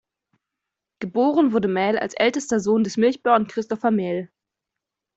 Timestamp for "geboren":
0.99-1.53